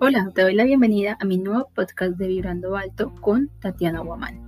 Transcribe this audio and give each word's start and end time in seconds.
Hola, 0.00 0.32
te 0.34 0.42
doy 0.42 0.54
la 0.54 0.64
bienvenida 0.64 1.16
a 1.20 1.24
mi 1.24 1.38
nuevo 1.38 1.70
podcast 1.72 2.16
de 2.16 2.26
Vibrando 2.26 2.76
Alto 2.76 3.14
con 3.20 3.48
Tatiana 3.60 4.00
Guamán. 4.00 4.40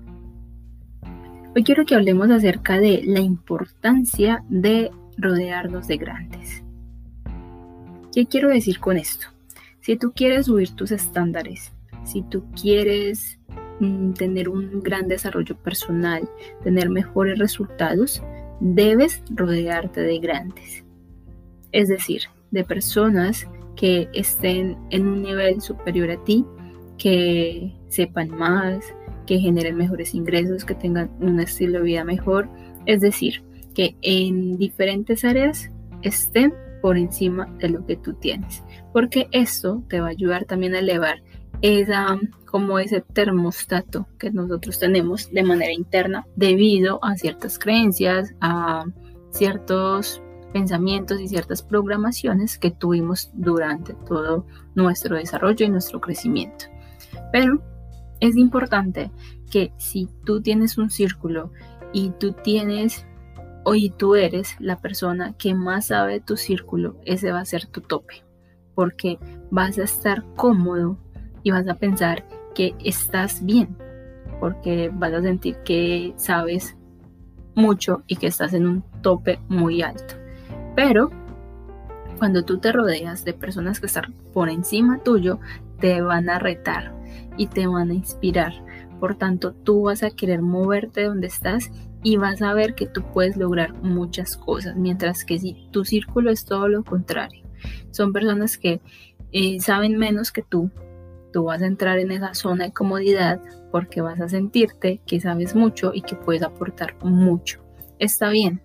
Hoy 1.55 1.63
quiero 1.63 1.87
que 1.87 1.95
hablemos 1.95 2.31
acerca 2.31 2.81
de 2.81 3.03
la 3.05 3.21
importancia 3.21 4.43
de 4.49 4.91
rodearnos 5.17 5.87
de 5.87 5.99
grandes. 5.99 6.65
¿Qué 8.13 8.27
quiero 8.27 8.49
decir 8.49 8.81
con 8.81 8.97
esto? 8.97 9.29
Si 9.81 9.97
tú 9.97 10.13
quieres 10.15 10.47
subir 10.47 10.73
tus 10.73 10.91
estándares, 10.91 11.73
si 12.05 12.23
tú 12.23 12.45
quieres 12.61 13.39
mm, 13.79 14.15
tener 14.15 14.49
un 14.49 14.83
gran 14.83 15.07
desarrollo 15.07 15.57
personal, 15.57 16.29
tener 16.65 16.91
mejores 16.91 17.39
resultados, 17.39 18.21
debes 18.59 19.23
rodearte 19.31 20.01
de 20.01 20.19
grandes. 20.19 20.85
Es 21.71 21.89
decir, 21.89 22.23
de 22.51 22.65
personas 22.65 23.47
que 23.77 24.09
estén 24.15 24.77
en 24.91 25.07
un 25.07 25.23
nivel 25.23 25.61
superior 25.61 26.11
a 26.11 26.23
ti, 26.25 26.45
que 26.99 27.73
sepan 27.89 28.31
más, 28.31 28.85
que 29.27 29.39
generen 29.39 29.77
mejores 29.77 30.15
ingresos, 30.15 30.65
que 30.65 30.75
tengan 30.75 31.11
un 31.21 31.39
estilo 31.41 31.79
de 31.79 31.85
vida 31.85 32.05
mejor. 32.05 32.49
Es 32.87 33.01
decir, 33.01 33.45
que 33.75 33.97
en 34.03 34.57
diferentes 34.57 35.25
áreas 35.25 35.71
estén 36.03 36.55
por 36.81 36.97
encima 36.97 37.47
de 37.59 37.69
lo 37.69 37.85
que 37.85 37.97
tú 37.97 38.15
tienes. 38.15 38.63
Porque 38.93 39.29
esto 39.33 39.83
te 39.89 40.01
va 40.01 40.07
a 40.07 40.11
ayudar 40.11 40.45
también 40.45 40.75
a 40.75 40.79
elevar 40.79 41.23
esa, 41.63 42.19
como 42.47 42.79
ese 42.79 43.01
termostato 43.01 44.07
que 44.19 44.31
nosotros 44.31 44.79
tenemos 44.79 45.31
de 45.31 45.43
manera 45.43 45.73
interna 45.73 46.27
debido 46.37 47.05
a 47.05 47.17
ciertas 47.17 47.59
creencias, 47.59 48.35
a 48.41 48.85
ciertos 49.31 50.23
pensamientos 50.57 51.21
y 51.21 51.29
ciertas 51.29 51.63
programaciones 51.63 52.57
que 52.57 52.71
tuvimos 52.71 53.31
durante 53.35 53.93
todo 53.93 54.47
nuestro 54.75 55.17
desarrollo 55.17 55.67
y 55.67 55.69
nuestro 55.69 56.01
crecimiento. 56.01 56.65
Pero 57.31 57.63
es 58.21 58.39
importante 58.39 59.11
que 59.51 59.75
si 59.77 60.09
tú 60.25 60.41
tienes 60.41 60.79
un 60.79 60.89
círculo 60.89 61.53
y 61.93 62.09
tú 62.19 62.33
tienes 62.33 63.07
o 63.65 63.75
y 63.75 63.91
tú 63.91 64.15
eres 64.15 64.57
la 64.59 64.81
persona 64.81 65.35
que 65.37 65.55
más 65.55 65.89
sabe 65.89 66.15
de 66.15 66.21
tu 66.21 66.39
círculo, 66.39 66.97
ese 67.05 67.33
va 67.33 67.41
a 67.41 67.45
ser 67.45 67.67
tu 67.67 67.83
tope, 67.83 68.25
porque 68.75 69.19
vas 69.51 69.79
a 69.79 69.83
estar 69.83 70.25
cómodo 70.37 70.97
y 71.43 71.51
vas 71.51 71.69
a 71.69 71.75
pensar 71.75 72.27
que 72.55 72.75
estás 72.83 73.45
bien, 73.45 73.77
porque 74.41 74.91
vas 74.91 75.13
a 75.13 75.21
sentir 75.21 75.59
que 75.67 76.15
sabes 76.17 76.79
mucho 77.55 78.05
y 78.07 78.17
que 78.17 78.29
estás 78.29 78.55
en 78.55 78.67
un 78.67 78.85
tope 79.03 79.39
muy 79.51 79.83
alto. 79.83 80.26
Pero 80.77 81.11
cuando 82.19 82.45
tú 82.45 82.59
te 82.59 82.71
rodeas 82.71 83.25
de 83.25 83.33
personas 83.33 83.81
que 83.81 83.87
están 83.87 84.15
por 84.33 84.49
encima 84.49 84.99
tuyo, 84.99 85.41
te 85.81 86.01
van 86.01 86.31
a 86.31 86.39
retar 86.39 86.95
y 87.37 87.49
te 87.49 87.67
van 87.67 87.91
a 87.91 87.95
inspirar. 87.95 88.53
Por 89.01 89.17
tanto, 89.17 89.53
tú 89.53 89.83
vas 89.83 90.03
a 90.03 90.11
querer 90.11 90.41
moverte 90.41 91.01
de 91.01 91.07
donde 91.09 91.27
estás 91.27 91.71
y 92.03 92.17
vas 92.17 92.41
a 92.41 92.55
ver 92.55 92.75
que 92.75 92.87
tú 92.87 93.03
puedes 93.13 93.37
lograr 93.37 93.75
muchas 93.83 94.37
cosas, 94.37 94.77
mientras 94.77 95.25
que 95.25 95.39
si 95.39 95.69
tu 95.73 95.85
círculo 95.85 96.31
es 96.31 96.45
todo 96.45 96.69
lo 96.69 96.85
contrario, 96.85 97.45
son 97.91 98.13
personas 98.13 98.59
que 98.59 98.81
eh, 99.33 99.59
saben 99.61 99.99
menos 99.99 100.31
que 100.31 100.43
tú, 100.43 100.71
tú 101.33 101.45
vas 101.45 101.63
a 101.63 101.67
entrar 101.67 101.99
en 101.99 102.13
esa 102.13 102.33
zona 102.35 102.67
de 102.67 102.73
comodidad 102.73 103.41
porque 103.73 104.01
vas 104.01 104.21
a 104.21 104.29
sentirte 104.29 105.01
que 105.07 105.21
sabes 105.21 105.55
mucho 105.55 105.93
y 105.93 106.03
que 106.03 106.15
puedes 106.17 106.43
aportar 106.43 106.97
mucho. 107.03 107.61
Está 107.99 108.31
bien, 108.31 108.63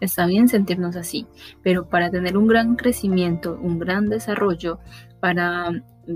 Está 0.00 0.26
bien 0.26 0.48
sentirnos 0.48 0.96
así, 0.96 1.26
pero 1.62 1.88
para 1.88 2.10
tener 2.10 2.36
un 2.36 2.46
gran 2.46 2.76
crecimiento, 2.76 3.58
un 3.60 3.78
gran 3.78 4.08
desarrollo, 4.08 4.78
para 5.20 5.70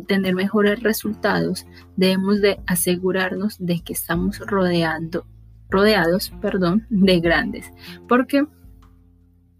tener 0.06 0.34
mejores 0.34 0.82
resultados, 0.82 1.66
debemos 1.96 2.40
de 2.40 2.60
asegurarnos 2.66 3.56
de 3.58 3.80
que 3.80 3.92
estamos 3.92 4.40
rodeando, 4.40 5.26
rodeados 5.68 6.32
perdón, 6.40 6.86
de 6.88 7.20
grandes, 7.20 7.70
porque 8.08 8.46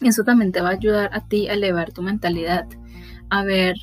eso 0.00 0.24
también 0.24 0.52
te 0.52 0.60
va 0.60 0.70
a 0.70 0.72
ayudar 0.72 1.10
a 1.12 1.26
ti 1.26 1.48
a 1.48 1.54
elevar 1.54 1.92
tu 1.92 2.02
mentalidad, 2.02 2.66
a 3.30 3.44
ver 3.44 3.76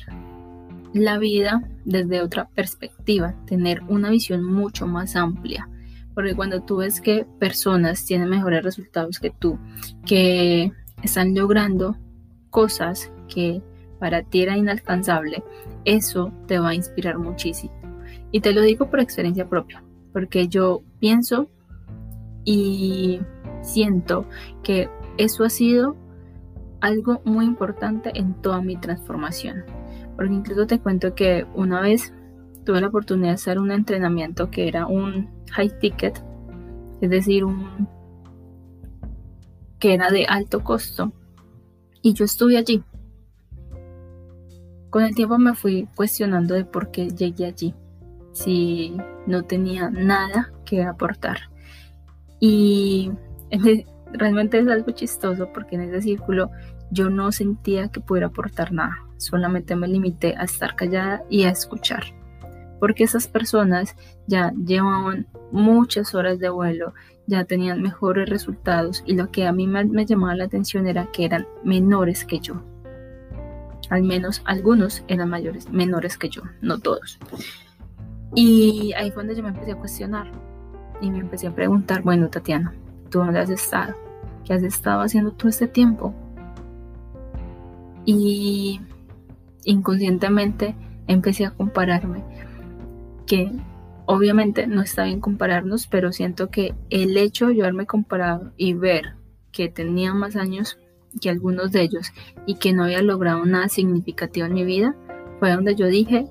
la 0.92 1.18
vida 1.18 1.62
desde 1.84 2.20
otra 2.20 2.48
perspectiva, 2.48 3.34
tener 3.46 3.82
una 3.88 4.10
visión 4.10 4.44
mucho 4.44 4.86
más 4.86 5.16
amplia. 5.16 5.68
Porque 6.14 6.34
cuando 6.34 6.62
tú 6.62 6.78
ves 6.78 7.00
que 7.00 7.26
personas 7.38 8.04
tienen 8.04 8.28
mejores 8.28 8.62
resultados 8.62 9.18
que 9.18 9.30
tú, 9.30 9.58
que 10.06 10.72
están 11.02 11.34
logrando 11.34 11.96
cosas 12.50 13.10
que 13.28 13.62
para 13.98 14.22
ti 14.22 14.42
era 14.42 14.56
inalcanzable, 14.56 15.42
eso 15.84 16.32
te 16.46 16.58
va 16.58 16.70
a 16.70 16.74
inspirar 16.74 17.18
muchísimo. 17.18 17.72
Y 18.30 18.40
te 18.40 18.52
lo 18.52 18.62
digo 18.62 18.90
por 18.90 19.00
experiencia 19.00 19.48
propia, 19.48 19.82
porque 20.12 20.48
yo 20.48 20.82
pienso 20.98 21.48
y 22.44 23.20
siento 23.62 24.26
que 24.62 24.90
eso 25.18 25.44
ha 25.44 25.50
sido 25.50 25.96
algo 26.80 27.22
muy 27.24 27.44
importante 27.44 28.10
en 28.14 28.34
toda 28.34 28.60
mi 28.60 28.76
transformación. 28.76 29.64
Porque 30.16 30.34
incluso 30.34 30.66
te 30.66 30.80
cuento 30.80 31.14
que 31.14 31.46
una 31.54 31.80
vez 31.80 32.12
tuve 32.64 32.80
la 32.80 32.88
oportunidad 32.88 33.28
de 33.28 33.34
hacer 33.34 33.58
un 33.58 33.70
entrenamiento 33.70 34.50
que 34.50 34.68
era 34.68 34.86
un 34.86 35.28
high 35.50 35.78
ticket, 35.78 36.22
es 37.00 37.10
decir, 37.10 37.44
un 37.44 37.88
que 39.78 39.94
era 39.94 40.10
de 40.10 40.26
alto 40.26 40.62
costo. 40.62 41.12
Y 42.02 42.14
yo 42.14 42.24
estuve 42.24 42.56
allí. 42.56 42.82
Con 44.90 45.02
el 45.02 45.14
tiempo 45.14 45.38
me 45.38 45.54
fui 45.54 45.88
cuestionando 45.96 46.54
de 46.54 46.64
por 46.64 46.90
qué 46.90 47.08
llegué 47.08 47.46
allí, 47.46 47.74
si 48.32 48.96
no 49.26 49.42
tenía 49.44 49.90
nada 49.90 50.52
que 50.64 50.84
aportar. 50.84 51.50
Y 52.38 53.10
realmente 54.12 54.58
es 54.58 54.68
algo 54.68 54.92
chistoso 54.92 55.48
porque 55.52 55.76
en 55.76 55.82
ese 55.82 56.02
círculo 56.02 56.50
yo 56.90 57.08
no 57.08 57.32
sentía 57.32 57.88
que 57.88 58.00
pudiera 58.00 58.26
aportar 58.28 58.72
nada, 58.72 58.98
solamente 59.16 59.74
me 59.74 59.88
limité 59.88 60.36
a 60.36 60.44
estar 60.44 60.76
callada 60.76 61.24
y 61.30 61.44
a 61.44 61.50
escuchar 61.50 62.21
porque 62.82 63.04
esas 63.04 63.28
personas 63.28 63.94
ya 64.26 64.52
llevaban 64.54 65.28
muchas 65.52 66.16
horas 66.16 66.40
de 66.40 66.48
vuelo, 66.48 66.94
ya 67.28 67.44
tenían 67.44 67.80
mejores 67.80 68.28
resultados 68.28 69.04
y 69.06 69.14
lo 69.14 69.30
que 69.30 69.46
a 69.46 69.52
mí 69.52 69.68
me, 69.68 70.04
llamaba 70.04 70.34
la 70.34 70.46
atención 70.46 70.88
era 70.88 71.06
que 71.12 71.24
eran 71.24 71.46
menores 71.62 72.24
que 72.24 72.40
yo. 72.40 72.60
Al 73.88 74.02
menos 74.02 74.42
algunos 74.46 75.04
eran 75.06 75.30
mayores, 75.30 75.70
menores 75.70 76.18
que 76.18 76.28
yo, 76.28 76.42
no 76.60 76.80
todos. 76.80 77.20
Y 78.34 78.92
ahí 78.96 79.12
fue 79.12 79.22
donde 79.22 79.36
yo 79.36 79.44
me 79.44 79.50
empecé 79.50 79.70
a 79.70 79.76
cuestionar 79.76 80.32
y 81.00 81.08
me 81.08 81.20
empecé 81.20 81.46
a 81.46 81.54
preguntar, 81.54 82.02
bueno, 82.02 82.30
Tatiana, 82.30 82.74
¿tú 83.10 83.20
dónde 83.20 83.38
has 83.38 83.50
estado? 83.50 83.94
¿Qué 84.44 84.54
has 84.54 84.64
estado 84.64 85.02
haciendo 85.02 85.30
todo 85.30 85.50
este 85.50 85.68
tiempo? 85.68 86.12
Y 88.04 88.80
inconscientemente 89.62 90.74
empecé 91.06 91.46
a 91.46 91.52
compararme 91.52 92.24
obviamente 94.06 94.66
no 94.66 94.82
está 94.82 95.04
bien 95.04 95.20
compararnos, 95.20 95.86
pero 95.86 96.12
siento 96.12 96.50
que 96.50 96.74
el 96.90 97.16
hecho 97.16 97.48
de 97.48 97.56
yo 97.56 97.62
haberme 97.62 97.86
comparado 97.86 98.52
y 98.56 98.74
ver 98.74 99.14
que 99.52 99.68
tenía 99.68 100.14
más 100.14 100.36
años 100.36 100.78
que 101.20 101.30
algunos 101.30 101.72
de 101.72 101.82
ellos 101.82 102.12
y 102.46 102.56
que 102.56 102.72
no 102.72 102.84
había 102.84 103.02
logrado 103.02 103.44
nada 103.44 103.68
significativo 103.68 104.46
en 104.46 104.54
mi 104.54 104.64
vida, 104.64 104.96
fue 105.38 105.52
donde 105.52 105.74
yo 105.74 105.86
dije, 105.86 106.26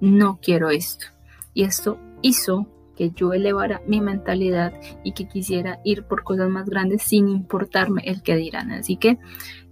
no 0.00 0.38
quiero 0.42 0.70
esto. 0.70 1.06
Y 1.54 1.64
esto 1.64 1.98
hizo 2.22 2.66
que 2.96 3.10
yo 3.10 3.32
elevara 3.32 3.82
mi 3.86 4.00
mentalidad 4.00 4.72
y 5.04 5.12
que 5.12 5.28
quisiera 5.28 5.80
ir 5.84 6.04
por 6.04 6.24
cosas 6.24 6.48
más 6.48 6.68
grandes 6.68 7.02
sin 7.02 7.28
importarme 7.28 8.02
el 8.06 8.22
que 8.22 8.36
dirán. 8.36 8.72
Así 8.72 8.96
que 8.96 9.18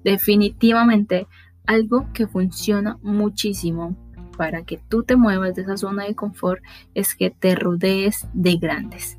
definitivamente 0.04 1.26
algo 1.66 2.08
que 2.12 2.26
funciona 2.26 2.98
muchísimo 3.02 3.96
para 4.40 4.62
que 4.62 4.80
tú 4.88 5.02
te 5.02 5.16
muevas 5.16 5.54
de 5.54 5.60
esa 5.60 5.76
zona 5.76 6.06
de 6.06 6.14
confort 6.14 6.62
es 6.94 7.14
que 7.14 7.28
te 7.28 7.54
rodees 7.54 8.26
de 8.32 8.56
grandes. 8.56 9.18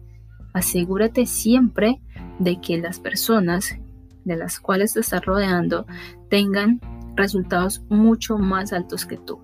Asegúrate 0.51 1.27
siempre 1.27 2.01
de 2.39 2.59
que 2.59 2.79
las 2.79 2.99
personas 2.99 3.77
de 4.25 4.35
las 4.35 4.59
cuales 4.59 4.93
te 4.93 5.01
estás 5.01 5.23
rodeando 5.23 5.85
tengan 6.31 6.81
resultados 7.15 7.83
mucho 7.87 8.39
más 8.39 8.73
altos 8.73 9.05
que 9.05 9.17
tú, 9.17 9.39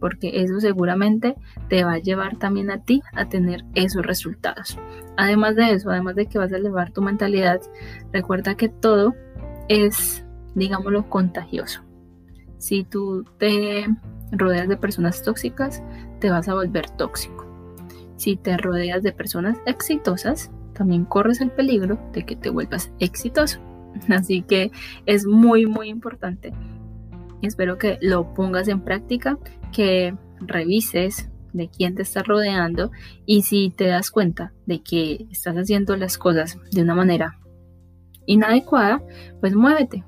porque 0.00 0.40
eso 0.40 0.60
seguramente 0.60 1.34
te 1.68 1.84
va 1.84 1.92
a 1.92 1.98
llevar 1.98 2.38
también 2.38 2.70
a 2.70 2.82
ti 2.82 3.02
a 3.12 3.28
tener 3.28 3.66
esos 3.74 4.06
resultados. 4.06 4.78
Además 5.18 5.56
de 5.56 5.72
eso, 5.72 5.90
además 5.90 6.14
de 6.14 6.24
que 6.24 6.38
vas 6.38 6.54
a 6.54 6.56
elevar 6.56 6.90
tu 6.90 7.02
mentalidad, 7.02 7.60
recuerda 8.14 8.54
que 8.54 8.70
todo 8.70 9.14
es, 9.68 10.24
digámoslo, 10.54 11.10
contagioso. 11.10 11.82
Si 12.56 12.82
tú 12.82 13.26
te 13.36 13.86
rodeas 14.32 14.68
de 14.68 14.76
personas 14.76 15.22
tóxicas, 15.22 15.82
te 16.20 16.30
vas 16.30 16.48
a 16.48 16.54
volver 16.54 16.88
tóxico. 16.90 17.46
Si 18.16 18.36
te 18.36 18.56
rodeas 18.56 19.02
de 19.02 19.12
personas 19.12 19.58
exitosas, 19.66 20.50
también 20.72 21.04
corres 21.04 21.40
el 21.40 21.50
peligro 21.50 21.98
de 22.12 22.24
que 22.24 22.36
te 22.36 22.50
vuelvas 22.50 22.92
exitoso. 22.98 23.60
Así 24.08 24.42
que 24.42 24.70
es 25.06 25.26
muy, 25.26 25.66
muy 25.66 25.88
importante. 25.88 26.52
Espero 27.42 27.78
que 27.78 27.98
lo 28.00 28.34
pongas 28.34 28.68
en 28.68 28.80
práctica, 28.80 29.38
que 29.72 30.14
revises 30.40 31.30
de 31.52 31.68
quién 31.68 31.94
te 31.94 32.02
está 32.02 32.22
rodeando 32.22 32.90
y 33.26 33.42
si 33.42 33.70
te 33.70 33.86
das 33.86 34.10
cuenta 34.10 34.52
de 34.66 34.82
que 34.82 35.26
estás 35.30 35.56
haciendo 35.56 35.96
las 35.96 36.18
cosas 36.18 36.58
de 36.72 36.82
una 36.82 36.94
manera 36.94 37.38
inadecuada, 38.26 39.02
pues 39.40 39.54
muévete. 39.54 40.04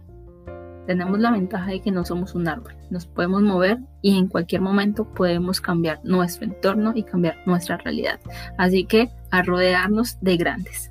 Tenemos 0.91 1.21
la 1.21 1.31
ventaja 1.31 1.71
de 1.71 1.81
que 1.81 1.93
no 1.93 2.05
somos 2.05 2.35
un 2.35 2.49
árbol, 2.49 2.75
nos 2.91 3.07
podemos 3.07 3.43
mover 3.43 3.79
y 4.03 4.19
en 4.19 4.27
cualquier 4.27 4.61
momento 4.61 5.05
podemos 5.05 5.61
cambiar 5.61 6.01
nuestro 6.03 6.47
entorno 6.47 6.95
y 6.97 7.05
cambiar 7.05 7.37
nuestra 7.47 7.77
realidad. 7.77 8.19
Así 8.59 8.87
que 8.87 9.09
a 9.31 9.43
rodearnos 9.43 10.19
de 10.21 10.37
grandes. 10.37 10.90